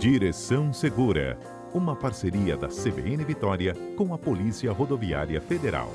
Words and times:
Direção 0.00 0.72
Segura, 0.72 1.38
uma 1.74 1.94
parceria 1.94 2.56
da 2.56 2.68
CBN 2.68 3.22
Vitória 3.22 3.76
com 3.98 4.14
a 4.14 4.18
Polícia 4.18 4.72
Rodoviária 4.72 5.42
Federal. 5.42 5.90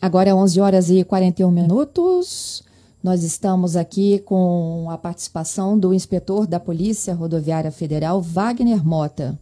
Agora 0.00 0.28
é 0.28 0.34
11 0.34 0.60
horas 0.60 0.90
e 0.90 1.04
41 1.04 1.48
minutos. 1.52 2.64
Nós 3.00 3.22
estamos 3.22 3.76
aqui 3.76 4.18
com 4.18 4.88
a 4.90 4.98
participação 4.98 5.78
do 5.78 5.94
inspetor 5.94 6.48
da 6.48 6.58
Polícia 6.58 7.14
Rodoviária 7.14 7.70
Federal, 7.70 8.20
Wagner 8.20 8.84
Mota. 8.84 9.38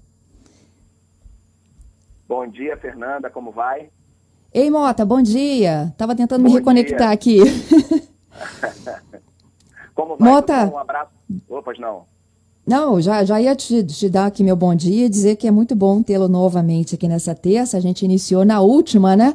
Bom 2.29 2.46
dia, 2.46 2.77
Fernanda, 2.77 3.30
como 3.30 3.50
vai? 3.50 3.88
Ei, 4.52 4.68
Mota, 4.68 5.06
bom 5.06 5.22
dia. 5.22 5.86
Estava 5.90 6.14
tentando 6.14 6.42
bom 6.42 6.50
me 6.50 6.54
reconectar 6.54 7.16
dia. 7.16 7.45
aqui. 7.45 9.20
como 10.00 10.16
vai? 10.16 10.30
Mota. 10.30 10.66
Um 10.66 10.78
abraço. 10.78 11.10
Opa, 11.48 11.72
não. 11.78 12.04
Não, 12.66 13.00
já, 13.00 13.24
já 13.24 13.41
ia 13.41 13.56
te, 13.56 13.84
te, 13.84 14.08
dar 14.08 14.27
aqui 14.27 14.45
meu 14.45 14.54
bom 14.54 14.74
dia 14.74 15.06
e 15.06 15.08
dizer 15.08 15.36
que 15.36 15.48
é 15.48 15.50
muito 15.50 15.74
bom 15.74 16.02
tê-lo 16.02 16.28
novamente 16.28 16.95
aqui 16.95 17.08
nessa 17.08 17.34
terça. 17.34 17.77
A 17.77 17.80
gente 17.80 18.05
iniciou 18.05 18.44
na 18.44 18.60
última, 18.60 19.16
né? 19.16 19.34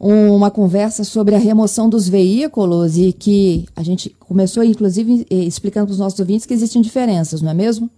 uma 0.00 0.48
conversa 0.48 1.02
sobre 1.02 1.34
a 1.34 1.38
remoção 1.38 1.90
dos 1.90 2.08
veículos 2.08 2.96
e 2.96 3.12
que 3.12 3.66
a 3.74 3.82
gente 3.82 4.10
começou, 4.10 4.62
inclusive, 4.62 5.26
explicando 5.28 5.86
para 5.86 5.92
os 5.92 5.98
nossos 5.98 6.20
ouvintes 6.20 6.46
que 6.46 6.54
existem 6.54 6.80
diferenças, 6.80 7.42
não 7.42 7.50
é 7.50 7.54
mesmo? 7.54 7.90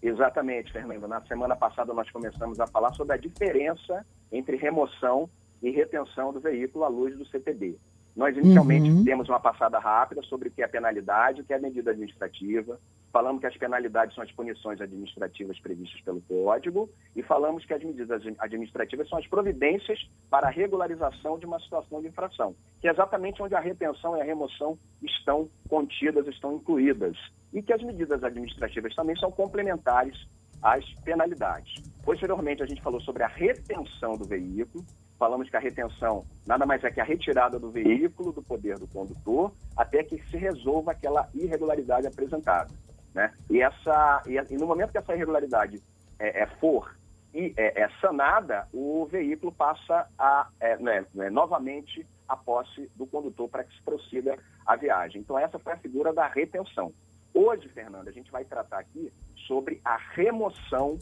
Exatamente, 0.00 0.70
Fernando. 0.70 1.08
Na 1.08 1.20
semana 1.22 1.56
passada 1.56 1.92
nós 1.92 2.08
começamos 2.10 2.60
a 2.60 2.66
falar 2.68 2.92
sobre 2.92 3.14
a 3.14 3.16
diferença 3.16 4.06
entre 4.30 4.56
remoção 4.56 5.28
e 5.60 5.70
retenção 5.70 6.32
do 6.32 6.38
veículo 6.38 6.84
à 6.84 6.88
luz 6.88 7.16
do 7.18 7.26
CTB. 7.26 7.76
Nós 8.16 8.36
inicialmente 8.36 8.88
uhum. 8.90 9.02
demos 9.02 9.28
uma 9.28 9.40
passada 9.40 9.78
rápida 9.78 10.22
sobre 10.22 10.48
o 10.48 10.50
que 10.50 10.62
é 10.62 10.68
penalidade, 10.68 11.40
o 11.40 11.44
que 11.44 11.52
é 11.52 11.58
medida 11.58 11.90
administrativa, 11.90 12.78
falamos 13.14 13.40
que 13.40 13.46
as 13.46 13.56
penalidades 13.56 14.14
são 14.14 14.24
as 14.24 14.32
punições 14.32 14.80
administrativas 14.80 15.58
previstas 15.60 16.00
pelo 16.00 16.20
Código 16.22 16.90
e 17.14 17.22
falamos 17.22 17.64
que 17.64 17.72
as 17.72 17.82
medidas 17.82 18.22
administrativas 18.40 19.08
são 19.08 19.18
as 19.18 19.26
providências 19.28 20.00
para 20.28 20.48
a 20.48 20.50
regularização 20.50 21.38
de 21.38 21.46
uma 21.46 21.60
situação 21.60 22.00
de 22.00 22.08
infração, 22.08 22.56
que 22.80 22.88
é 22.88 22.90
exatamente 22.90 23.40
onde 23.40 23.54
a 23.54 23.60
retenção 23.60 24.16
e 24.16 24.20
a 24.20 24.24
remoção 24.24 24.76
estão 25.00 25.48
contidas, 25.68 26.26
estão 26.26 26.54
incluídas, 26.54 27.16
e 27.52 27.62
que 27.62 27.72
as 27.72 27.82
medidas 27.82 28.24
administrativas 28.24 28.92
também 28.96 29.14
são 29.16 29.30
complementares 29.30 30.16
às 30.60 30.84
penalidades. 31.04 31.82
Posteriormente, 32.04 32.64
a 32.64 32.66
gente 32.66 32.82
falou 32.82 33.00
sobre 33.00 33.22
a 33.22 33.28
retenção 33.28 34.16
do 34.16 34.24
veículo, 34.24 34.84
falamos 35.18 35.48
que 35.48 35.56
a 35.56 35.60
retenção 35.60 36.24
nada 36.46 36.66
mais 36.66 36.82
é 36.84 36.90
que 36.90 37.00
a 37.00 37.04
retirada 37.04 37.58
do 37.58 37.70
veículo 37.70 38.32
do 38.32 38.42
poder 38.42 38.78
do 38.78 38.86
condutor 38.86 39.52
até 39.76 40.02
que 40.02 40.18
se 40.30 40.36
resolva 40.36 40.92
aquela 40.92 41.28
irregularidade 41.34 42.06
apresentada. 42.06 42.70
Né? 43.14 43.32
E, 43.48 43.62
essa, 43.62 44.22
e, 44.26 44.56
no 44.56 44.66
momento 44.66 44.90
que 44.90 44.98
essa 44.98 45.14
irregularidade 45.14 45.80
é, 46.18 46.42
é 46.42 46.46
for 46.58 46.94
e 47.32 47.52
é, 47.56 47.82
é, 47.82 47.88
sanada, 48.00 48.68
o 48.72 49.06
veículo 49.06 49.50
passa 49.50 50.08
a 50.16 50.48
é, 50.60 50.76
né, 50.78 51.04
né, 51.12 51.30
novamente 51.30 52.06
a 52.28 52.36
posse 52.36 52.88
do 52.94 53.06
condutor 53.06 53.48
para 53.48 53.64
que 53.64 53.74
se 53.76 53.82
prossiga 53.82 54.38
a 54.64 54.76
viagem. 54.76 55.20
Então, 55.20 55.38
essa 55.38 55.58
foi 55.58 55.72
a 55.72 55.76
figura 55.76 56.12
da 56.12 56.28
retenção. 56.28 56.92
Hoje, 57.34 57.68
Fernanda, 57.68 58.08
a 58.08 58.12
gente 58.12 58.30
vai 58.30 58.44
tratar 58.44 58.78
aqui 58.78 59.12
sobre 59.48 59.80
a 59.84 59.96
remoção 59.96 60.96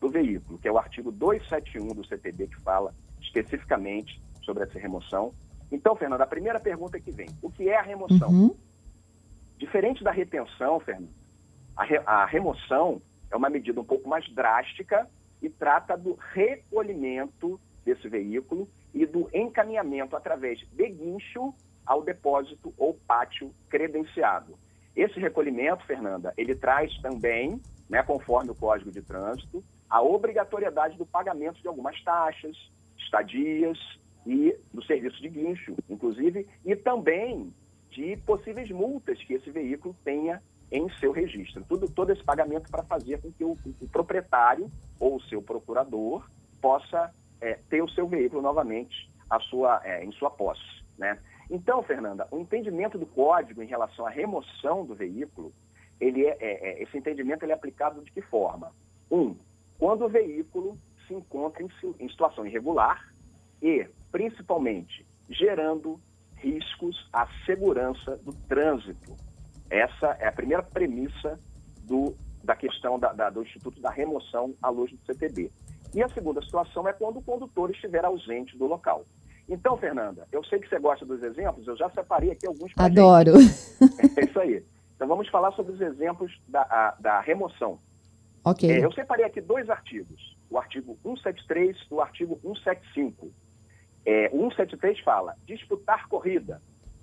do 0.00 0.08
veículo, 0.08 0.58
que 0.58 0.66
é 0.66 0.72
o 0.72 0.78
artigo 0.78 1.12
271 1.12 1.88
do 1.88 2.06
CTB 2.06 2.48
que 2.48 2.60
fala 2.62 2.94
especificamente 3.38 4.20
sobre 4.42 4.64
essa 4.64 4.78
remoção. 4.78 5.32
Então, 5.70 5.96
Fernanda, 5.96 6.24
a 6.24 6.26
primeira 6.26 6.60
pergunta 6.60 7.00
que 7.00 7.10
vem: 7.10 7.28
o 7.42 7.50
que 7.50 7.68
é 7.68 7.76
a 7.78 7.82
remoção? 7.82 8.30
Uhum. 8.30 8.56
Diferente 9.58 10.04
da 10.04 10.10
retenção, 10.10 10.78
Fernanda, 10.80 11.12
a, 11.76 11.84
re, 11.84 12.00
a 12.06 12.24
remoção 12.24 13.00
é 13.30 13.36
uma 13.36 13.50
medida 13.50 13.80
um 13.80 13.84
pouco 13.84 14.08
mais 14.08 14.28
drástica 14.32 15.08
e 15.42 15.48
trata 15.48 15.96
do 15.96 16.18
recolhimento 16.32 17.60
desse 17.84 18.08
veículo 18.08 18.68
e 18.92 19.06
do 19.06 19.28
encaminhamento 19.32 20.16
através 20.16 20.58
de 20.58 20.88
guincho 20.88 21.54
ao 21.84 22.02
depósito 22.02 22.74
ou 22.76 22.94
pátio 23.06 23.52
credenciado. 23.68 24.58
Esse 24.94 25.20
recolhimento, 25.20 25.84
Fernanda, 25.84 26.32
ele 26.36 26.54
traz 26.54 26.96
também, 27.00 27.60
né, 27.88 28.02
conforme 28.02 28.50
o 28.50 28.54
Código 28.54 28.90
de 28.90 29.02
Trânsito, 29.02 29.62
a 29.88 30.02
obrigatoriedade 30.02 30.96
do 30.96 31.06
pagamento 31.06 31.60
de 31.60 31.68
algumas 31.68 32.02
taxas, 32.02 32.56
estadias 33.06 33.78
e 34.26 34.56
do 34.72 34.84
serviço 34.84 35.20
de 35.22 35.28
guincho, 35.28 35.74
inclusive, 35.88 36.46
e 36.64 36.76
também 36.76 37.52
de 37.90 38.16
possíveis 38.18 38.70
multas 38.70 39.22
que 39.22 39.34
esse 39.34 39.50
veículo 39.50 39.96
tenha 40.04 40.42
em 40.70 40.88
seu 40.98 41.12
registro. 41.12 41.64
Tudo, 41.68 41.88
todo 41.88 42.10
esse 42.10 42.22
pagamento 42.22 42.70
para 42.70 42.82
fazer 42.82 43.20
com 43.20 43.32
que 43.32 43.44
o, 43.44 43.56
o, 43.80 43.88
proprietário 43.88 44.70
ou 44.98 45.16
o 45.16 45.22
seu 45.22 45.40
procurador 45.40 46.28
possa 46.60 47.14
é, 47.40 47.54
ter 47.70 47.82
o 47.82 47.88
seu 47.88 48.08
veículo 48.08 48.42
novamente 48.42 49.10
a 49.30 49.38
sua, 49.40 49.80
é, 49.84 50.04
em 50.04 50.10
sua 50.12 50.30
posse. 50.30 50.82
Né? 50.98 51.18
Então, 51.48 51.82
Fernanda, 51.82 52.26
o 52.30 52.38
entendimento 52.38 52.98
do 52.98 53.06
código 53.06 53.62
em 53.62 53.66
relação 53.66 54.06
à 54.06 54.10
remoção 54.10 54.84
do 54.84 54.94
veículo, 54.94 55.52
ele 56.00 56.26
é, 56.26 56.36
é, 56.40 56.68
é 56.70 56.82
esse 56.82 56.98
entendimento 56.98 57.44
ele 57.44 57.52
é 57.52 57.54
aplicado 57.54 58.02
de 58.02 58.10
que 58.10 58.20
forma? 58.22 58.72
Um, 59.10 59.36
quando 59.78 60.04
o 60.04 60.08
veículo 60.08 60.76
se 61.06 61.14
encontra 61.14 61.62
em, 61.62 61.68
em 61.98 62.08
situação 62.08 62.46
irregular 62.46 63.12
e, 63.62 63.86
principalmente, 64.10 65.06
gerando 65.28 66.00
riscos 66.36 67.08
à 67.12 67.26
segurança 67.44 68.16
do 68.18 68.32
trânsito. 68.48 69.14
Essa 69.70 70.16
é 70.20 70.28
a 70.28 70.32
primeira 70.32 70.62
premissa 70.62 71.40
do, 71.82 72.14
da 72.44 72.54
questão 72.54 72.98
da, 72.98 73.12
da, 73.12 73.30
do 73.30 73.42
Instituto 73.42 73.80
da 73.80 73.90
Remoção 73.90 74.54
à 74.62 74.68
luz 74.68 74.90
do 74.92 74.98
CTB. 75.04 75.50
E 75.94 76.02
a 76.02 76.08
segunda 76.08 76.42
situação 76.42 76.86
é 76.86 76.92
quando 76.92 77.18
o 77.18 77.22
condutor 77.22 77.70
estiver 77.70 78.04
ausente 78.04 78.56
do 78.56 78.66
local. 78.66 79.04
Então, 79.48 79.76
Fernanda, 79.76 80.26
eu 80.32 80.44
sei 80.44 80.58
que 80.58 80.68
você 80.68 80.78
gosta 80.78 81.06
dos 81.06 81.22
exemplos, 81.22 81.66
eu 81.66 81.76
já 81.76 81.88
separei 81.90 82.32
aqui 82.32 82.46
alguns 82.46 82.72
Adoro. 82.76 83.32
É 84.18 84.24
isso 84.24 84.38
aí. 84.40 84.64
Então, 84.94 85.06
vamos 85.06 85.28
falar 85.28 85.52
sobre 85.52 85.72
os 85.72 85.80
exemplos 85.80 86.32
da, 86.48 86.62
a, 86.62 86.96
da 87.00 87.20
remoção. 87.20 87.78
Ok. 88.44 88.70
É, 88.70 88.84
eu 88.84 88.92
separei 88.92 89.24
aqui 89.24 89.40
dois 89.40 89.68
artigos 89.70 90.35
o 90.50 90.58
artigo 90.58 90.98
173 91.02 91.76
e 91.90 91.94
o 91.94 92.00
artigo 92.00 92.38
175. 92.42 93.30
É, 94.04 94.30
o 94.32 94.38
173 94.50 95.00
fala 95.00 95.34
disputar 95.46 96.08
corrida. 96.08 96.62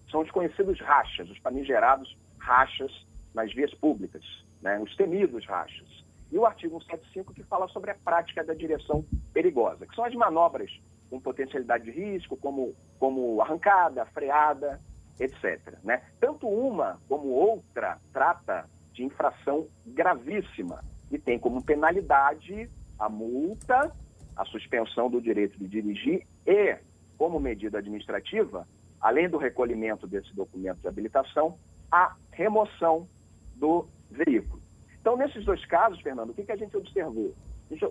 São 0.09 0.21
os 0.21 0.31
conhecidos 0.31 0.79
rachas, 0.79 1.29
os 1.29 1.37
famigerados 1.39 2.17
rachas 2.39 2.91
nas 3.33 3.51
vias 3.53 3.73
públicas, 3.73 4.23
né, 4.61 4.79
os 4.79 4.95
temidos 4.95 5.45
rachas. 5.45 6.03
E 6.31 6.37
o 6.37 6.45
artigo 6.45 6.81
175 6.81 7.33
que 7.33 7.43
fala 7.43 7.67
sobre 7.67 7.91
a 7.91 7.95
prática 7.95 8.43
da 8.43 8.53
direção 8.53 9.05
perigosa, 9.33 9.85
que 9.85 9.95
são 9.95 10.05
as 10.05 10.13
manobras 10.13 10.71
com 11.09 11.19
potencialidade 11.19 11.83
de 11.83 11.91
risco, 11.91 12.37
como, 12.37 12.75
como 12.97 13.41
arrancada, 13.41 14.05
freada, 14.07 14.79
etc. 15.19 15.77
Né? 15.83 16.01
Tanto 16.19 16.47
uma 16.47 16.99
como 17.07 17.27
outra 17.27 17.99
trata 18.11 18.67
de 18.93 19.03
infração 19.03 19.67
gravíssima 19.85 20.83
e 21.11 21.19
tem 21.19 21.37
como 21.37 21.63
penalidade 21.63 22.69
a 22.97 23.09
multa, 23.09 23.91
a 24.35 24.45
suspensão 24.45 25.09
do 25.09 25.21
direito 25.21 25.57
de 25.57 25.67
dirigir 25.67 26.25
e, 26.45 26.77
como 27.17 27.39
medida 27.39 27.79
administrativa, 27.79 28.67
além 28.99 29.29
do 29.29 29.37
recolhimento 29.37 30.07
desse 30.07 30.33
documento 30.35 30.79
de 30.79 30.87
habilitação, 30.87 31.57
a 31.91 32.15
remoção 32.31 33.07
do 33.55 33.87
veículo. 34.09 34.61
Então, 34.99 35.17
nesses 35.17 35.43
dois 35.43 35.63
casos, 35.65 35.99
Fernando, 36.01 36.29
o 36.29 36.33
que, 36.33 36.43
que 36.43 36.51
a 36.51 36.55
gente 36.55 36.75
observou? 36.75 37.33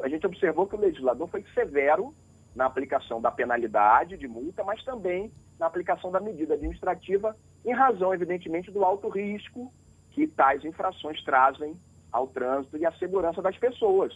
A 0.03 0.09
gente 0.09 0.27
observou 0.27 0.67
que 0.67 0.75
o 0.75 0.81
legislador 0.81 1.29
foi 1.29 1.45
severo 1.55 2.15
na 2.55 2.67
aplicação 2.67 3.21
da 3.21 3.31
penalidade 3.31 4.17
de 4.17 4.29
multa, 4.29 4.65
mas 4.65 4.83
também 4.85 5.31
na 5.59 5.67
aplicação 5.67 6.11
da 6.11 6.21
medida 6.21 6.55
administrativa, 6.55 7.37
em 7.65 7.73
razão, 7.73 8.13
evidentemente, 8.13 8.71
do 8.71 8.85
alto 8.85 9.09
risco 9.09 9.73
que 10.11 10.27
tais 10.27 10.65
infrações 10.65 11.23
trazem 11.25 11.77
ao 12.11 12.27
trânsito 12.27 12.77
e 12.77 12.85
à 12.85 12.93
segurança 12.93 13.41
das 13.41 13.57
pessoas 13.57 14.13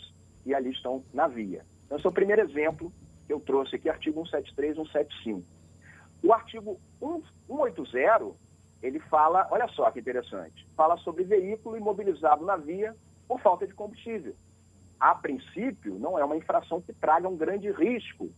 e 0.47 0.55
ali 0.55 0.71
estão 0.71 1.05
na 1.13 1.27
via. 1.27 1.67
Então, 1.85 1.99
esse 1.99 2.07
é 2.07 2.09
o 2.09 2.13
primeiro 2.13 2.41
exemplo 2.41 2.93
que 3.27 3.33
eu 3.33 3.41
trouxe 3.41 3.77
aqui, 3.77 3.89
artigo 3.91 4.25
173 4.27 4.73
e 4.73 4.77
175. 4.77 5.43
O 6.23 6.33
artigo 6.33 6.81
180, 7.49 8.33
ele 8.81 9.01
fala, 9.01 9.49
olha 9.51 9.67
só 9.69 9.91
que 9.91 9.99
interessante, 9.99 10.67
fala 10.77 10.97
sobre 10.99 11.25
veículo 11.25 11.77
imobilizado 11.77 12.45
na 12.45 12.57
via 12.57 12.97
por 13.27 13.41
falta 13.41 13.67
de 13.67 13.75
combustível. 13.75 14.35
A 14.99 15.15
princípio, 15.15 15.99
não 15.99 16.19
é 16.19 16.25
uma 16.25 16.37
infração 16.37 16.81
que 16.81 16.93
traga 16.93 17.29
um 17.29 17.37
grande 17.37 17.71
risco 17.71 18.31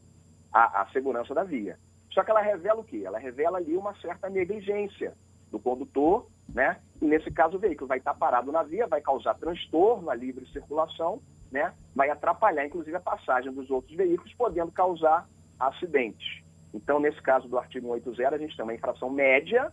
à, 0.52 0.82
à 0.82 0.88
segurança 0.88 1.34
da 1.34 1.44
via. 1.44 1.78
Só 2.10 2.24
que 2.24 2.30
ela 2.30 2.40
revela 2.40 2.80
o 2.80 2.84
quê? 2.84 3.02
Ela 3.04 3.18
revela 3.18 3.58
ali 3.58 3.76
uma 3.76 3.94
certa 4.00 4.30
negligência 4.30 5.14
do 5.50 5.58
condutor, 5.58 6.26
né? 6.48 6.80
E 7.00 7.04
nesse 7.04 7.30
caso 7.30 7.56
o 7.56 7.60
veículo 7.60 7.86
vai 7.86 7.98
estar 7.98 8.14
parado 8.14 8.50
na 8.50 8.62
via, 8.62 8.86
vai 8.86 9.00
causar 9.00 9.34
transtorno 9.34 10.10
à 10.10 10.14
livre 10.14 10.46
circulação 10.50 11.20
né, 11.50 11.72
vai 11.94 12.10
atrapalhar, 12.10 12.64
inclusive, 12.64 12.96
a 12.96 13.00
passagem 13.00 13.52
dos 13.52 13.70
outros 13.70 13.96
veículos, 13.96 14.32
podendo 14.34 14.70
causar 14.72 15.28
acidentes. 15.58 16.42
Então, 16.72 17.00
nesse 17.00 17.20
caso 17.22 17.48
do 17.48 17.58
artigo 17.58 17.88
180, 17.88 18.34
a 18.34 18.38
gente 18.38 18.56
tem 18.56 18.62
uma 18.62 18.74
infração 18.74 19.10
média, 19.10 19.72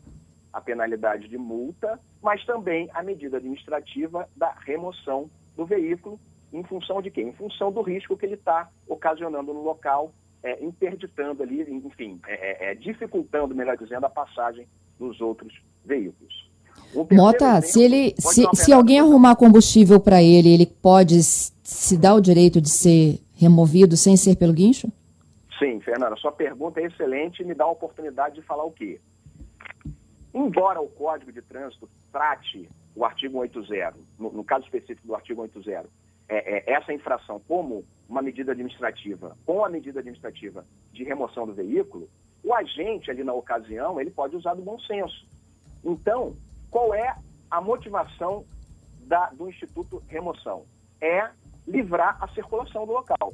a 0.52 0.62
penalidade 0.62 1.28
de 1.28 1.38
multa, 1.38 2.00
mas 2.22 2.44
também 2.46 2.90
a 2.94 3.04
medida 3.04 3.38
administrativa 3.38 4.28
da 4.36 4.52
remoção 4.52 5.30
do 5.56 5.66
veículo, 5.66 6.20
em 6.54 6.64
função 6.64 7.02
de 7.02 7.12
quê? 7.12 7.22
Em 7.22 7.34
função 7.34 7.72
do 7.72 7.82
risco 7.82 8.16
que 8.16 8.26
ele 8.26 8.36
está 8.36 8.70
ocasionando 8.88 9.54
no 9.54 9.62
local, 9.62 10.14
é, 10.42 10.64
interditando 10.64 11.44
ali, 11.44 11.62
enfim, 11.62 12.20
é, 12.26 12.34
é, 12.34 12.72
é, 12.72 12.76
dificultando, 12.76 13.54
melhor 13.54 13.76
dizendo, 13.78 14.06
a 14.06 14.10
passagem 14.10 14.68
dos 14.98 15.20
outros 15.20 15.54
veículos. 15.84 16.35
Mota, 17.12 17.62
se 17.62 17.82
ele, 17.82 18.16
se, 18.18 18.46
se 18.54 18.72
alguém 18.72 19.00
arrumar 19.00 19.36
combustível 19.36 20.00
para 20.00 20.22
ele, 20.22 20.54
ele 20.54 20.66
pode 20.66 21.22
se 21.24 21.98
dar 21.98 22.16
o 22.16 22.22
direito 22.22 22.62
de 22.62 22.70
ser 22.70 23.20
removido 23.36 23.98
sem 23.98 24.16
ser 24.16 24.36
pelo 24.36 24.54
guincho? 24.54 24.88
Sim, 25.60 25.80
Fernanda, 25.80 26.16
sua 26.18 26.32
pergunta 26.32 26.80
é 26.80 26.86
excelente 26.86 27.42
e 27.42 27.46
me 27.46 27.54
dá 27.54 27.64
a 27.64 27.72
oportunidade 27.72 28.36
de 28.36 28.42
falar 28.42 28.64
o 28.64 28.72
quê? 28.72 29.00
Embora 30.34 30.82
o 30.82 30.88
Código 30.88 31.32
de 31.32 31.42
Trânsito 31.42 31.90
trate 32.12 32.70
o 32.96 33.06
artigo 33.06 33.38
80, 33.40 33.94
no, 34.20 34.32
no 34.32 34.44
caso 34.44 34.66
específico 34.66 35.08
do 35.08 35.16
artigo 35.16 35.42
80, 35.42 35.90
é, 36.28 36.58
é, 36.58 36.74
essa 36.74 36.94
infração 36.94 37.42
como 37.48 37.86
uma 38.08 38.22
medida 38.22 38.52
administrativa, 38.52 39.38
com 39.46 39.64
a 39.64 39.70
medida 39.70 40.00
administrativa 40.00 40.66
de 40.92 41.04
remoção 41.04 41.46
do 41.46 41.54
veículo, 41.54 42.10
o 42.44 42.54
agente 42.54 43.10
ali 43.10 43.24
na 43.24 43.34
ocasião, 43.34 44.00
ele 44.00 44.12
pode 44.12 44.36
usar 44.36 44.54
do 44.54 44.62
bom 44.62 44.80
senso. 44.80 45.26
Então, 45.84 46.36
qual 46.76 46.94
é 46.94 47.16
a 47.50 47.62
motivação 47.62 48.44
da, 49.08 49.30
do 49.30 49.48
Instituto 49.48 50.04
Remoção? 50.08 50.66
É 51.00 51.30
livrar 51.66 52.22
a 52.22 52.28
circulação 52.34 52.86
do 52.86 52.92
local. 52.92 53.34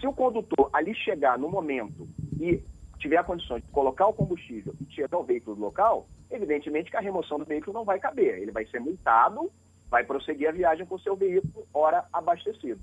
Se 0.00 0.08
o 0.08 0.12
condutor 0.12 0.68
ali 0.72 0.92
chegar 0.96 1.38
no 1.38 1.48
momento 1.48 2.08
e 2.40 2.60
tiver 2.98 3.22
condições 3.22 3.62
de 3.62 3.70
colocar 3.70 4.08
o 4.08 4.12
combustível 4.12 4.74
e 4.80 4.84
tirar 4.86 5.16
o 5.16 5.22
veículo 5.22 5.54
do 5.54 5.62
local, 5.62 6.08
evidentemente 6.28 6.90
que 6.90 6.96
a 6.96 7.00
remoção 7.00 7.38
do 7.38 7.44
veículo 7.44 7.74
não 7.74 7.84
vai 7.84 8.00
caber. 8.00 8.42
Ele 8.42 8.50
vai 8.50 8.66
ser 8.66 8.80
multado, 8.80 9.52
vai 9.88 10.02
prosseguir 10.02 10.48
a 10.48 10.52
viagem 10.52 10.84
com 10.84 10.96
o 10.96 11.00
seu 11.00 11.14
veículo, 11.14 11.64
hora 11.72 12.04
abastecido. 12.12 12.80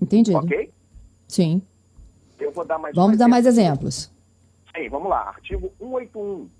Entendido. 0.00 0.38
Ok? 0.38 0.72
Sim. 1.26 1.60
Eu 2.38 2.52
vou 2.52 2.64
dar 2.64 2.78
mais 2.78 2.94
Vamos 2.94 3.16
um 3.16 3.18
dar 3.18 3.26
mais 3.26 3.46
exemplos. 3.46 4.14
Sim, 4.76 4.88
vamos 4.90 5.08
lá. 5.08 5.22
Artigo 5.22 5.72
181. 5.80 6.55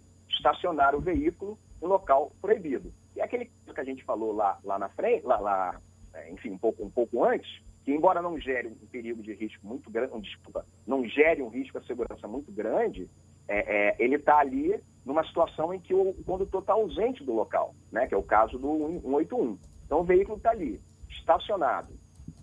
Estacionar 0.46 0.94
o 0.94 1.00
veículo 1.00 1.58
em 1.82 1.86
local 1.86 2.30
proibido. 2.40 2.92
E 3.16 3.20
aquele 3.20 3.46
que 3.46 3.80
a 3.80 3.84
gente 3.84 4.04
falou 4.04 4.32
lá, 4.32 4.58
lá 4.62 4.78
na 4.78 4.88
frente, 4.90 5.26
lá, 5.26 5.40
lá 5.40 5.80
é, 6.14 6.30
enfim, 6.30 6.50
um 6.50 6.58
pouco, 6.58 6.84
um 6.84 6.90
pouco 6.90 7.24
antes, 7.24 7.50
que 7.84 7.92
embora 7.92 8.22
não 8.22 8.38
gere 8.38 8.68
um 8.68 8.86
perigo 8.86 9.22
de 9.22 9.34
risco 9.34 9.66
muito 9.66 9.90
grande, 9.90 10.20
desculpa, 10.20 10.64
não 10.86 11.04
gere 11.04 11.42
um 11.42 11.48
risco 11.48 11.78
à 11.78 11.82
segurança 11.82 12.28
muito 12.28 12.52
grande, 12.52 13.10
é, 13.48 13.88
é, 13.88 13.96
ele 13.98 14.16
está 14.16 14.38
ali 14.38 14.80
numa 15.04 15.24
situação 15.24 15.74
em 15.74 15.80
que 15.80 15.92
o, 15.92 16.10
o 16.10 16.24
condutor 16.24 16.60
está 16.60 16.74
ausente 16.74 17.24
do 17.24 17.32
local, 17.32 17.74
né, 17.90 18.06
que 18.06 18.14
é 18.14 18.16
o 18.16 18.22
caso 18.22 18.58
do 18.58 19.00
181. 19.02 19.58
Então, 19.84 20.00
o 20.00 20.04
veículo 20.04 20.36
está 20.36 20.50
ali, 20.50 20.80
estacionado. 21.08 21.92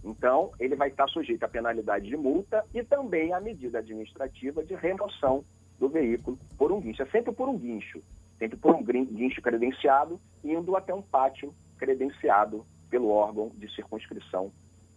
Então, 0.03 0.51
ele 0.59 0.75
vai 0.75 0.89
estar 0.89 1.05
tá 1.05 1.11
sujeito 1.11 1.43
à 1.43 1.47
penalidade 1.47 2.07
de 2.07 2.17
multa 2.17 2.65
e 2.73 2.83
também 2.83 3.33
à 3.33 3.39
medida 3.39 3.79
administrativa 3.79 4.61
de 4.63 4.75
remoção 4.75 5.45
do 5.83 5.89
veículo 5.89 6.39
por 6.57 6.71
um 6.71 6.79
guincho. 6.79 7.03
É 7.03 7.05
sempre 7.07 7.33
por 7.33 7.49
um 7.49 7.57
guincho, 7.57 8.01
sempre 8.39 8.57
por 8.57 8.73
um 8.73 8.81
guincho 8.81 9.41
credenciado, 9.41 10.17
indo 10.41 10.77
até 10.77 10.93
um 10.93 11.01
pátio 11.01 11.53
credenciado 11.77 12.65
pelo 12.89 13.09
órgão 13.09 13.51
de 13.55 13.69
circunscrição 13.75 14.49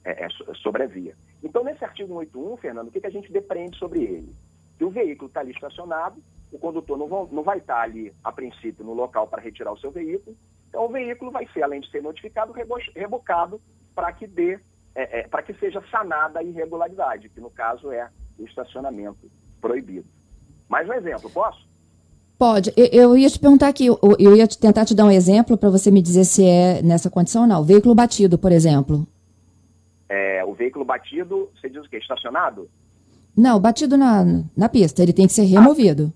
é, 0.05 0.27
é, 0.27 0.29
sobre 0.63 0.85
a 0.85 0.87
via. 0.87 1.17
Então, 1.43 1.65
nesse 1.65 1.85
artigo 1.85 2.09
181, 2.09 2.57
Fernando, 2.59 2.89
o 2.89 2.91
que, 2.93 3.01
que 3.01 3.07
a 3.07 3.11
gente 3.11 3.33
depreende 3.33 3.77
sobre 3.79 4.01
ele? 4.05 4.33
que 4.79 4.85
o 4.85 4.91
veículo 4.91 5.29
está 5.29 5.41
ali 5.41 5.53
estacionado, 5.53 6.23
o 6.53 6.59
condutor 6.59 6.99
não, 6.99 7.09
vão, 7.09 7.27
não 7.33 7.43
vai 7.43 7.59
estar 7.59 7.77
tá 7.77 7.81
ali, 7.81 8.13
a 8.23 8.31
princípio, 8.31 8.85
no 8.85 8.93
local 8.93 9.27
para 9.27 9.41
retirar 9.41 9.73
o 9.73 9.79
seu 9.79 9.91
veículo. 9.91 10.37
Então, 10.69 10.85
o 10.85 10.89
veículo 10.89 11.31
vai 11.31 11.49
ser, 11.49 11.63
além 11.63 11.81
de 11.81 11.91
ser 11.91 12.03
notificado, 12.03 12.53
rebocado 12.95 13.61
para 13.95 14.13
que 14.13 14.27
dê, 14.27 14.61
é, 14.95 15.21
é, 15.21 15.29
para 15.29 15.43
que 15.43 15.55
seja 15.55 15.83
sanada 15.91 16.41
a 16.41 16.43
irregularidade, 16.43 17.31
que 17.31 17.41
no 17.41 17.51
caso 17.51 17.91
é 17.91 18.11
o 18.39 18.45
estacionamento 18.45 19.31
proibido. 19.61 20.07
Mais 20.69 20.89
um 20.89 20.93
exemplo, 20.93 21.31
posso? 21.31 21.67
Pode. 22.39 22.73
Eu, 22.77 22.87
eu 22.87 23.17
ia 23.17 23.31
te 23.31 23.39
perguntar 23.39 23.69
aqui, 23.69 23.87
eu, 23.87 23.99
eu 24.19 24.37
ia 24.37 24.47
tentar 24.47 24.85
te 24.85 24.95
dar 24.95 25.05
um 25.05 25.11
exemplo 25.11 25.57
para 25.57 25.71
você 25.71 25.91
me 25.91 26.03
dizer 26.03 26.25
se 26.25 26.45
é 26.45 26.83
nessa 26.83 27.11
condição 27.11 27.43
ou 27.43 27.49
não. 27.49 27.65
Veículo 27.65 27.95
batido, 27.95 28.39
por 28.39 28.53
exemplo. 28.53 29.07
É, 30.09 30.45
o 30.45 30.53
veículo 30.53 30.85
batido, 30.85 31.51
você 31.55 31.69
diz 31.69 31.85
o 31.85 31.89
quê? 31.89 31.97
Estacionado? 31.97 32.69
Não, 33.37 33.61
batido 33.61 33.97
na, 33.97 34.25
na 34.57 34.69
pista, 34.69 35.03
ele 35.03 35.13
tem 35.13 35.27
que 35.27 35.33
ser 35.33 35.45
removido. 35.45 36.13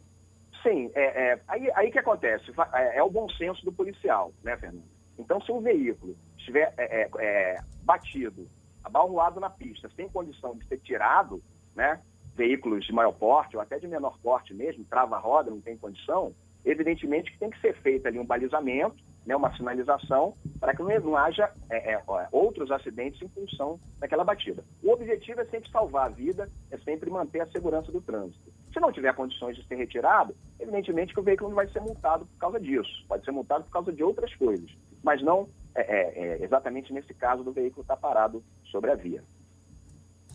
Ah, 0.53 0.57
sim, 0.63 0.91
é, 0.95 1.33
é, 1.33 1.41
aí, 1.49 1.71
aí 1.75 1.91
que 1.91 1.99
acontece, 1.99 2.51
é, 2.73 2.99
é, 2.99 3.03
o 3.03 3.11
bom 3.11 3.29
senso 3.31 3.65
do 3.65 3.73
policial, 3.73 4.33
né, 4.43 4.57
Fernando? 4.57 4.85
Então, 5.19 5.41
se 5.43 5.53
um 5.53 5.61
veículo 5.61 6.17
estiver 6.39 6.73
é, 6.79 7.03
é, 7.03 7.11
é, 7.19 7.57
batido, 7.83 8.47
abalroado 8.83 9.39
na 9.39 9.51
pista, 9.51 9.91
sem 9.95 10.09
condição 10.09 10.57
de 10.57 10.67
ser 10.67 10.79
tirado, 10.79 11.43
né, 11.75 12.01
veículos 12.41 12.87
de 12.87 12.93
maior 12.93 13.13
porte 13.13 13.55
ou 13.55 13.61
até 13.61 13.79
de 13.79 13.87
menor 13.87 14.17
porte 14.23 14.55
mesmo, 14.55 14.83
trava-roda, 14.85 15.51
não 15.51 15.61
tem 15.61 15.77
condição, 15.77 16.35
evidentemente 16.65 17.31
que 17.31 17.39
tem 17.39 17.51
que 17.51 17.61
ser 17.61 17.75
feito 17.83 18.07
ali 18.09 18.19
um 18.19 18.25
balizamento, 18.25 18.97
né, 19.27 19.37
uma 19.37 19.55
sinalização, 19.55 20.35
para 20.59 20.75
que 20.75 20.83
não, 20.83 21.17
haja 21.17 21.53
é, 21.69 21.93
é, 21.93 22.03
outros 22.33 22.71
acidentes 22.71 23.21
em 23.21 23.29
função 23.29 23.79
daquela 23.99 24.25
batida. 24.25 24.65
O 24.83 24.91
objetivo 24.91 25.43
é 25.43 25.45
sempre 25.45 25.71
salvar 25.71 26.07
a 26.07 26.09
vida, 26.09 26.51
é 26.71 26.79
sempre 26.79 27.11
manter 27.11 27.43
a 27.43 27.47
segurança 27.49 27.93
do 27.93 28.01
trânsito. 28.01 28.51
Se 28.73 28.81
não 28.81 28.91
tiver 28.91 29.15
condições 29.15 29.55
de 29.57 29.67
ser 29.67 29.75
retirado, 29.75 30.35
evidentemente 30.59 31.13
que 31.13 31.21
o 31.21 31.23
veículo 31.23 31.51
não 31.51 31.57
vai 31.57 31.69
ser 31.69 31.81
multado 31.81 32.25
por 32.25 32.39
causa 32.39 32.59
disso. 32.59 33.05
Pode 33.07 33.23
ser 33.23 33.33
multado 33.33 33.65
por 33.65 33.71
causa 33.71 33.93
de 33.93 34.03
outras 34.03 34.35
coisas, 34.37 34.71
mas 35.03 35.23
não 35.23 35.47
é, 35.75 35.83
é, 35.83 36.39
é 36.41 36.43
exatamente 36.43 36.91
nesse 36.91 37.13
caso 37.13 37.45
do 37.45 37.53
veículo 37.53 37.83
estar 37.83 37.97
tá 37.97 38.01
parado 38.01 38.43
sobre 38.71 38.91
a 38.91 38.95
via. 38.95 39.23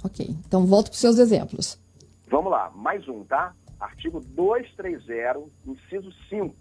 Ok, 0.03 0.23
então 0.45 0.67
volto 0.67 0.89
para 0.89 0.93
os 0.93 1.01
seus 1.01 1.17
exemplos. 1.17 1.83
Vamos 2.27 2.51
lá, 2.51 2.71
mais 2.71 3.07
um, 3.07 3.23
tá? 3.23 3.53
Artigo 3.79 4.19
230, 4.19 5.47
inciso 5.65 6.11
5, 6.27 6.55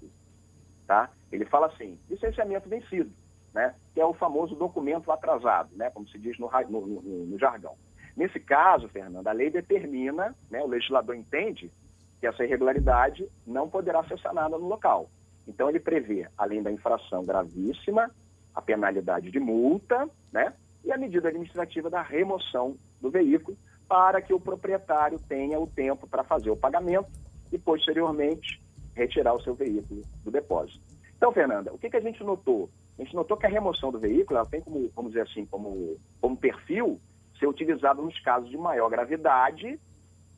tá? 0.86 1.10
Ele 1.32 1.44
fala 1.46 1.68
assim, 1.68 1.98
licenciamento 2.08 2.68
vencido, 2.68 3.10
né? 3.52 3.74
Que 3.94 4.00
é 4.00 4.04
o 4.04 4.12
famoso 4.12 4.54
documento 4.54 5.10
atrasado, 5.10 5.70
né? 5.74 5.90
Como 5.90 6.06
se 6.08 6.18
diz 6.18 6.38
no, 6.38 6.50
no, 6.68 6.86
no, 6.86 7.26
no 7.26 7.38
jargão. 7.38 7.76
Nesse 8.14 8.38
caso, 8.38 8.88
Fernanda, 8.88 9.30
a 9.30 9.32
lei 9.32 9.50
determina, 9.50 10.34
né? 10.50 10.60
O 10.62 10.68
legislador 10.68 11.16
entende 11.16 11.72
que 12.20 12.26
essa 12.26 12.44
irregularidade 12.44 13.26
não 13.46 13.68
poderá 13.68 14.04
ser 14.04 14.18
sanada 14.18 14.58
no 14.58 14.68
local. 14.68 15.08
Então 15.48 15.68
ele 15.68 15.80
prevê, 15.80 16.28
além 16.36 16.62
da 16.62 16.70
infração 16.70 17.24
gravíssima, 17.24 18.10
a 18.54 18.60
penalidade 18.60 19.30
de 19.30 19.40
multa, 19.40 20.08
né? 20.30 20.52
E 20.84 20.92
a 20.92 20.98
medida 20.98 21.28
administrativa 21.28 21.88
da 21.88 22.02
remoção 22.02 22.76
do 23.00 23.10
veículo 23.10 23.56
para 23.94 24.20
que 24.20 24.34
o 24.34 24.40
proprietário 24.40 25.20
tenha 25.20 25.56
o 25.60 25.68
tempo 25.68 26.04
para 26.08 26.24
fazer 26.24 26.50
o 26.50 26.56
pagamento 26.56 27.06
e, 27.52 27.56
posteriormente, 27.56 28.60
retirar 28.92 29.32
o 29.34 29.40
seu 29.40 29.54
veículo 29.54 30.02
do 30.24 30.32
depósito. 30.32 30.80
Então, 31.16 31.30
Fernanda, 31.30 31.72
o 31.72 31.78
que, 31.78 31.88
que 31.88 31.96
a 31.96 32.00
gente 32.00 32.20
notou? 32.24 32.68
A 32.98 33.04
gente 33.04 33.14
notou 33.14 33.36
que 33.36 33.46
a 33.46 33.48
remoção 33.48 33.92
do 33.92 34.00
veículo 34.00 34.36
ela 34.36 34.48
tem 34.48 34.60
como, 34.60 34.90
vamos 34.96 35.12
dizer 35.12 35.22
assim, 35.22 35.46
como, 35.46 35.96
como 36.20 36.36
perfil 36.36 37.00
ser 37.38 37.46
utilizado 37.46 38.02
nos 38.02 38.18
casos 38.18 38.50
de 38.50 38.58
maior 38.58 38.90
gravidade 38.90 39.78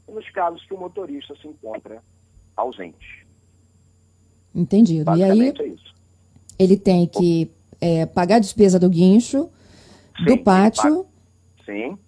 e 0.06 0.12
nos 0.12 0.28
casos 0.28 0.62
que 0.66 0.74
o 0.74 0.78
motorista 0.78 1.34
se 1.36 1.48
encontra 1.48 2.02
ausente. 2.54 3.26
Entendido. 4.54 5.16
E 5.16 5.24
aí, 5.24 5.48
é 5.48 5.54
ele 6.58 6.76
tem 6.76 7.06
que 7.06 7.50
é, 7.80 8.04
pagar 8.04 8.36
a 8.36 8.40
despesa 8.40 8.78
do 8.78 8.90
guincho, 8.90 9.48
sim, 10.18 10.24
do 10.26 10.44
pátio. 10.44 11.06
Sim. 11.64 11.98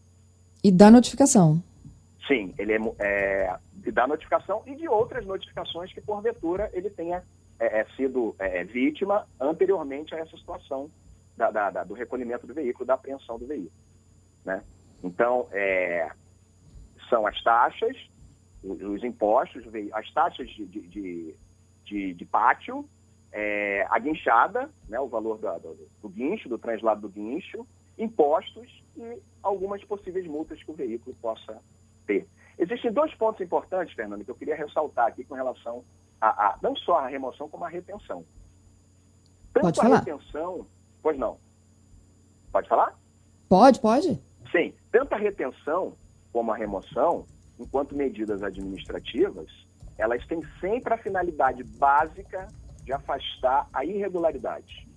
E 0.62 0.70
da 0.70 0.90
notificação. 0.90 1.62
Sim, 2.26 2.54
ele 2.58 2.72
é, 2.74 2.78
é, 2.98 3.58
dá 3.92 4.06
notificação 4.06 4.62
e 4.66 4.74
de 4.74 4.88
outras 4.88 5.24
notificações 5.24 5.92
que, 5.92 6.00
porventura, 6.00 6.70
ele 6.72 6.90
tenha 6.90 7.22
é, 7.58 7.80
é 7.80 7.84
sido 7.96 8.36
é, 8.38 8.64
vítima 8.64 9.26
anteriormente 9.40 10.14
a 10.14 10.18
essa 10.18 10.36
situação 10.36 10.90
da, 11.36 11.50
da, 11.50 11.70
da, 11.70 11.84
do 11.84 11.94
recolhimento 11.94 12.46
do 12.46 12.54
veículo, 12.54 12.86
da 12.86 12.94
apreensão 12.94 13.38
do 13.38 13.46
veículo. 13.46 13.72
Né? 14.44 14.62
Então, 15.02 15.48
é, 15.52 16.10
são 17.08 17.26
as 17.26 17.42
taxas, 17.42 17.96
os, 18.62 18.80
os, 18.82 19.04
impostos, 19.04 19.64
as 19.92 20.12
taxas 20.12 20.48
de, 20.50 20.66
de, 20.66 21.34
de, 21.84 22.14
de 22.14 22.24
pátio, 22.26 22.88
é, 23.32 23.86
a 23.90 23.98
guinchada, 23.98 24.70
né, 24.88 24.98
o 24.98 25.08
valor 25.08 25.38
do, 25.38 25.58
do, 25.58 25.88
do 26.02 26.08
guincho, 26.08 26.48
do 26.48 26.58
translado 26.58 27.02
do 27.02 27.08
guincho, 27.08 27.66
impostos 27.98 28.82
e 28.96 29.18
algumas 29.42 29.82
possíveis 29.84 30.26
multas 30.26 30.62
que 30.62 30.70
o 30.70 30.74
veículo 30.74 31.14
possa 31.20 31.60
ter. 32.06 32.26
Existem 32.58 32.92
dois 32.92 33.14
pontos 33.14 33.40
importantes, 33.40 33.94
Fernando, 33.94 34.24
que 34.24 34.30
eu 34.30 34.34
queria 34.34 34.56
ressaltar 34.56 35.06
aqui 35.06 35.24
com 35.24 35.34
relação 35.34 35.84
a, 36.20 36.28
a 36.28 36.58
não 36.62 36.74
só 36.76 36.98
a 36.98 37.08
remoção, 37.08 37.48
como 37.48 37.64
a 37.64 37.68
retenção. 37.68 38.24
Tanto 39.52 39.64
pode 39.64 39.76
falar. 39.76 39.96
a 39.96 39.98
retenção. 39.98 40.66
Pois 41.02 41.18
não. 41.18 41.38
Pode 42.50 42.68
falar? 42.68 42.98
Pode, 43.48 43.80
pode. 43.80 44.20
Sim. 44.50 44.74
Tanto 44.90 45.14
a 45.14 45.18
retenção 45.18 45.94
como 46.32 46.52
a 46.52 46.56
remoção, 46.56 47.26
enquanto 47.58 47.94
medidas 47.94 48.42
administrativas, 48.42 49.50
elas 49.96 50.24
têm 50.26 50.40
sempre 50.60 50.94
a 50.94 50.98
finalidade 50.98 51.62
básica 51.62 52.48
de 52.88 52.92
afastar 52.94 53.68
a 53.70 53.84
irregularidade. 53.84 54.88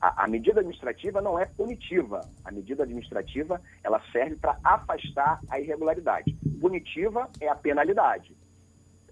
A, 0.00 0.24
a, 0.24 0.26
medida 0.26 0.58
administrativa 0.58 1.20
não 1.20 1.38
é 1.38 1.46
punitiva. 1.46 2.20
A 2.44 2.50
medida 2.50 2.82
administrativa 2.82 3.62
ela 3.84 4.02
serve 4.10 4.34
para 4.34 4.58
afastar 4.64 5.40
a 5.48 5.60
irregularidade. 5.60 6.36
Punitiva 6.60 7.30
é 7.40 7.48
a 7.48 7.54
penalidade. 7.54 8.36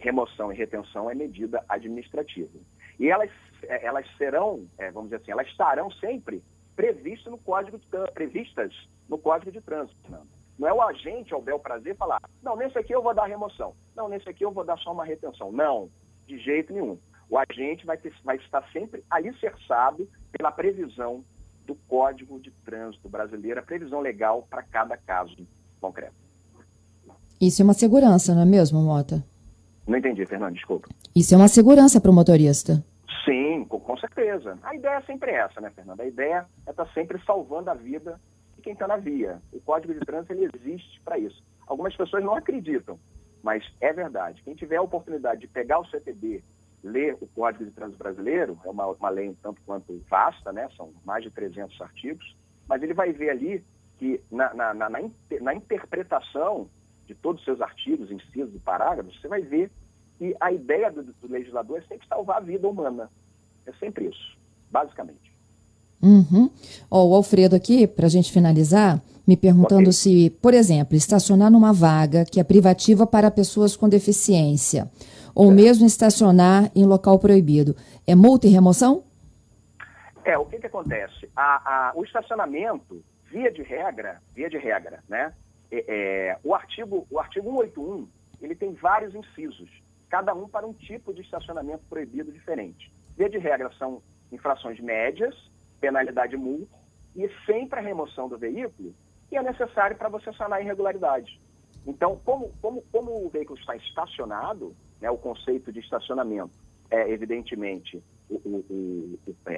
Remoção 0.01 0.53
e 0.53 0.57
retenção 0.57 1.09
é 1.09 1.15
medida 1.15 1.65
administrativa. 1.69 2.59
E 2.99 3.09
elas, 3.09 3.31
é, 3.63 3.87
elas 3.87 4.05
serão, 4.17 4.67
é, 4.77 4.91
vamos 4.91 5.11
dizer 5.11 5.23
assim, 5.23 5.31
elas 5.31 5.47
estarão 5.47 5.89
sempre 5.93 6.43
previstas 6.75 7.31
no 7.31 7.39
código 7.39 7.79
de, 7.79 8.13
previstas 8.13 8.73
no 9.09 9.19
código 9.19 9.53
de 9.53 9.61
trânsito. 9.61 10.11
Não. 10.11 10.27
não 10.59 10.67
é 10.67 10.73
o 10.73 10.83
agente 10.83 11.33
ao 11.33 11.41
bel 11.41 11.61
prazer 11.61 11.97
falar, 11.97 12.21
não, 12.43 12.57
nesse 12.57 12.77
aqui 12.77 12.93
eu 12.93 13.03
vou 13.03 13.15
dar 13.15 13.27
remoção, 13.27 13.77
não, 13.95 14.09
nesse 14.09 14.29
aqui 14.29 14.45
eu 14.45 14.51
vou 14.51 14.65
dar 14.65 14.77
só 14.79 14.91
uma 14.91 15.05
retenção. 15.05 15.53
Não, 15.53 15.89
de 16.27 16.39
jeito 16.39 16.73
nenhum. 16.73 16.99
O 17.29 17.39
agente 17.39 17.85
vai, 17.85 17.97
ter, 17.97 18.13
vai 18.25 18.37
estar 18.37 18.63
sempre 18.73 19.03
alicerçado 19.11 20.09
pela 20.33 20.53
previsão 20.53 21.25
do 21.67 21.75
Código 21.75 22.39
de 22.39 22.51
Trânsito 22.65 23.09
Brasileiro, 23.09 23.59
a 23.59 23.63
previsão 23.63 24.01
legal 24.01 24.47
para 24.49 24.63
cada 24.63 24.97
caso 24.97 25.37
concreto. 25.81 26.15
Isso 27.41 27.61
é 27.61 27.65
uma 27.65 27.75
segurança, 27.75 28.35
não 28.35 28.43
é 28.43 28.45
mesmo, 28.47 28.81
Mota? 28.81 29.25
Não 29.87 29.99
entendi, 29.99 30.25
Fernando, 30.25 30.55
desculpa. 30.55 30.89
Isso 31.15 31.35
é 31.35 31.37
uma 31.37 31.49
segurança 31.49 32.01
para 32.01 32.11
o 32.11 32.15
motorista. 32.15 32.85
Sim, 33.25 33.65
com, 33.65 33.97
certeza. 33.99 34.59
A 34.63 34.75
ideia 34.75 34.97
é 34.97 35.03
sempre 35.03 35.33
essa, 35.33 35.61
né, 35.61 35.71
Fernando? 35.75 36.01
A 36.01 36.07
ideia 36.07 36.47
é 36.67 36.71
estar 36.71 36.85
tá 36.85 36.93
sempre 36.93 37.21
salvando 37.25 37.71
a 37.71 37.75
vida 37.75 38.21
de 38.57 38.63
quem 38.63 38.73
está 38.73 38.87
na 38.87 38.97
via. 38.97 39.41
O 39.53 39.61
Código 39.61 39.93
de 39.93 40.01
Trânsito 40.01 40.33
ele 40.33 40.49
existe 40.55 41.01
para 41.03 41.19
isso. 41.19 41.43
Algumas 41.67 41.95
pessoas 41.97 42.25
não 42.25 42.35
acreditam, 42.35 42.99
mas 43.43 43.65
é 43.81 43.93
verdade. 43.93 44.43
Quem 44.45 44.55
tiver 44.55 44.77
a 44.77 44.83
oportunidade 44.83 45.41
de 45.41 45.49
pegar 45.49 45.81
o 45.81 45.87
CTB 45.87 46.43
ler 46.87 47.17
o 47.21 47.27
Código 47.27 47.65
de 47.65 47.73
Trânsito 47.73 47.99
Brasileiro, 47.99 48.59
é 48.65 48.71
uma, 48.71 48.87
uma 48.87 49.09
lei 49.11 49.29
um 49.29 49.35
tanto 49.35 49.61
quanto 49.67 50.01
vasta, 50.09 50.53
né? 50.53 50.69
são 50.77 50.93
mais 51.05 51.25
de 51.25 51.31
300 51.31 51.81
artigos, 51.81 52.37
mas 52.69 52.83
ele 52.83 52.95
vai 52.95 53.13
ver 53.13 53.31
ali 53.31 53.65
que 53.99 54.21
na, 54.31 54.55
na, 54.55 54.75
na, 54.75 54.91
na, 54.91 54.99
na 55.41 55.55
interpretação 55.55 56.69
de 57.07 57.15
todos 57.15 57.41
os 57.41 57.45
seus 57.45 57.61
artigos, 57.61 58.11
incisos 58.11 58.55
e 58.55 58.59
parágrafos, 58.59 59.21
você 59.21 59.29
vai 59.29 59.43
ver 59.43 59.71
que 60.19 60.35
a 60.41 60.53
ideia 60.53 60.91
do, 60.91 61.03
do 61.03 61.29
legislador 61.29 61.79
é 61.79 61.83
sempre 61.83 62.07
salvar 62.09 62.39
a 62.39 62.41
vida 62.41 62.67
humana. 62.69 63.11
É 63.67 63.73
sempre 63.75 64.07
isso, 64.07 64.39
basicamente. 64.71 65.35
Uhum. 66.03 66.51
Oh, 66.91 67.11
o 67.11 67.15
Alfredo 67.15 67.57
aqui, 67.57 67.87
para 67.87 68.07
a 68.07 68.09
gente 68.09 68.31
finalizar, 68.31 69.01
me 69.27 69.37
perguntando 69.37 69.83
okay. 69.83 69.93
se, 69.93 70.31
por 70.43 70.55
exemplo, 70.55 70.95
estacionar 70.97 71.51
numa 71.51 71.73
vaga 71.73 72.25
que 72.25 72.39
é 72.39 72.45
privativa 72.45 73.07
para 73.07 73.31
pessoas 73.31 73.75
com 73.75 73.89
deficiência 73.89 74.91
ou 75.37 75.51
mesmo 75.51 75.87
estacionar 75.87 76.71
em 76.75 76.87
local 76.87 77.19
proibido. 77.19 77.77
É 78.07 78.15
multa 78.15 78.47
e 78.47 78.51
remoção? 78.51 79.05
É, 80.25 80.37
o 80.39 80.47
que, 80.47 80.59
que 80.59 80.67
acontece? 80.67 81.31
A, 81.37 81.91
a, 81.91 81.93
o 81.95 82.03
estacionamento, 82.03 83.05
via 83.31 83.53
de 83.53 83.63
regra, 83.63 84.23
via 84.35 84.49
de 84.49 84.57
regra, 84.57 85.05
né? 85.07 85.35
É, 85.71 85.85
é, 85.87 86.39
o, 86.43 86.55
artigo, 86.55 87.07
o 87.11 87.21
artigo 87.21 87.51
181, 87.51 88.09
ele 88.41 88.55
tem 88.55 88.73
vários 88.73 89.15
incisos, 89.15 89.71
cada 90.09 90.33
um 90.33 90.49
para 90.49 90.67
um 90.67 90.73
tipo 90.73 91.13
de 91.13 91.21
estacionamento 91.21 91.85
proibido 91.89 92.33
diferente. 92.33 92.91
Via 93.17 93.29
de 93.29 93.39
regra, 93.39 93.71
são 93.79 94.03
infrações 94.33 94.81
médias, 94.81 95.35
penalidade 95.81 96.37
multa, 96.37 96.75
e 97.15 97.29
sempre 97.45 97.79
a 97.79 97.83
remoção 97.83 98.27
do 98.27 98.39
veículo, 98.39 98.95
que 99.29 99.37
é 99.37 99.43
necessário 99.43 99.97
para 99.97 100.09
você 100.09 100.33
sanar 100.33 100.61
a 100.61 100.63
irregularidade. 100.63 101.39
Então, 101.87 102.21
como, 102.25 102.53
como, 102.63 102.83
como 102.91 103.27
o 103.27 103.29
veículo 103.29 103.59
está 103.59 103.77
estacionado, 103.77 104.75
né, 105.01 105.11
o 105.11 105.19
conceito 105.19 105.73
de 105.73 105.81
estacionamento 105.81 106.53
é, 106.91 107.11
evidentemente, 107.11 108.03
o, 108.29 108.35
o, 108.35 109.19
o, 109.27 109.51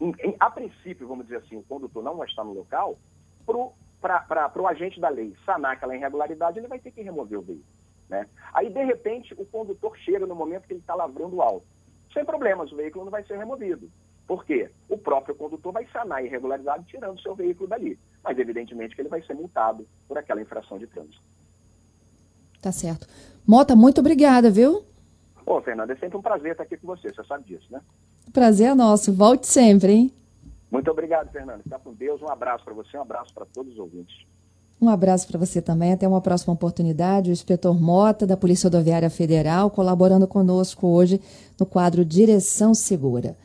em, 0.00 0.14
em, 0.22 0.36
a 0.38 0.50
princípio, 0.50 1.08
vamos 1.08 1.26
dizer 1.26 1.38
assim, 1.38 1.56
o 1.56 1.62
condutor 1.62 2.02
não 2.02 2.16
vai 2.16 2.28
estar 2.28 2.44
no 2.44 2.52
local, 2.52 2.98
para 4.00 4.62
o 4.62 4.66
agente 4.66 5.00
da 5.00 5.08
lei 5.08 5.34
sanar 5.44 5.72
aquela 5.72 5.96
irregularidade, 5.96 6.58
ele 6.58 6.68
vai 6.68 6.78
ter 6.78 6.90
que 6.90 7.02
remover 7.02 7.38
o 7.38 7.42
veículo. 7.42 7.66
Né? 8.08 8.28
Aí, 8.52 8.68
de 8.68 8.84
repente, 8.84 9.34
o 9.34 9.46
condutor 9.46 9.96
chega 9.98 10.26
no 10.26 10.34
momento 10.34 10.66
que 10.66 10.74
ele 10.74 10.80
está 10.80 10.94
lavrando 10.94 11.40
alto. 11.40 11.66
Sem 12.12 12.24
problemas, 12.24 12.70
o 12.70 12.76
veículo 12.76 13.04
não 13.04 13.10
vai 13.10 13.24
ser 13.24 13.38
removido. 13.38 13.90
Por 14.26 14.44
quê? 14.44 14.70
O 14.88 14.96
próprio 14.96 15.34
condutor 15.34 15.72
vai 15.72 15.86
sanar 15.86 16.18
a 16.18 16.22
irregularidade 16.22 16.86
tirando 16.86 17.16
o 17.16 17.20
seu 17.20 17.34
veículo 17.34 17.68
dali. 17.68 17.98
Mas, 18.22 18.38
evidentemente, 18.38 18.94
que 18.94 19.02
ele 19.02 19.08
vai 19.08 19.22
ser 19.22 19.34
multado 19.34 19.86
por 20.06 20.16
aquela 20.16 20.40
infração 20.40 20.78
de 20.78 20.86
trânsito. 20.86 21.22
Tá 22.64 22.72
certo. 22.72 23.06
Mota, 23.46 23.76
muito 23.76 24.00
obrigada, 24.00 24.50
viu? 24.50 24.86
Ô, 25.44 25.60
Fernanda, 25.60 25.92
é 25.92 25.96
sempre 25.96 26.16
um 26.16 26.22
prazer 26.22 26.52
estar 26.52 26.62
aqui 26.62 26.78
com 26.78 26.86
você, 26.86 27.12
você 27.12 27.22
sabe 27.24 27.44
disso, 27.44 27.66
né? 27.70 27.78
Prazer 28.32 28.68
é 28.68 28.74
nosso. 28.74 29.12
Volte 29.12 29.46
sempre, 29.46 29.92
hein? 29.92 30.12
Muito 30.70 30.90
obrigado, 30.90 31.30
Fernanda. 31.30 31.62
Fica 31.62 31.78
com 31.78 31.92
Deus. 31.92 32.22
Um 32.22 32.30
abraço 32.30 32.64
para 32.64 32.72
você, 32.72 32.96
um 32.96 33.02
abraço 33.02 33.34
para 33.34 33.44
todos 33.44 33.74
os 33.74 33.78
ouvintes. 33.78 34.16
Um 34.80 34.88
abraço 34.88 35.28
para 35.28 35.38
você 35.38 35.60
também. 35.60 35.92
Até 35.92 36.08
uma 36.08 36.22
próxima 36.22 36.54
oportunidade. 36.54 37.28
O 37.28 37.34
inspetor 37.34 37.78
Mota, 37.78 38.26
da 38.26 38.34
Polícia 38.34 38.68
Rodoviária 38.68 39.10
Federal, 39.10 39.70
colaborando 39.70 40.26
conosco 40.26 40.86
hoje 40.86 41.20
no 41.60 41.66
quadro 41.66 42.02
Direção 42.02 42.72
Segura. 42.72 43.36